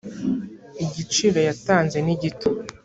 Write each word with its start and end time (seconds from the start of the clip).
igiciro 0.85 1.39
yatanze 1.47 1.97
nigito. 2.05 2.47